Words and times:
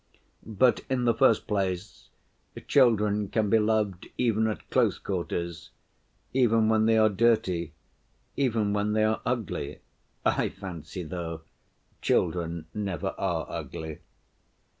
But, 0.47 0.81
in 0.89 1.05
the 1.05 1.13
first 1.13 1.45
place, 1.45 2.09
children 2.67 3.27
can 3.27 3.51
be 3.51 3.59
loved 3.59 4.07
even 4.17 4.47
at 4.47 4.67
close 4.71 4.97
quarters, 4.97 5.69
even 6.33 6.69
when 6.69 6.87
they 6.87 6.97
are 6.97 7.07
dirty, 7.07 7.73
even 8.35 8.73
when 8.73 8.93
they 8.93 9.03
are 9.03 9.21
ugly 9.27 9.77
(I 10.25 10.49
fancy, 10.49 11.03
though, 11.03 11.41
children 12.01 12.65
never 12.73 13.09
are 13.19 13.45
ugly). 13.47 13.99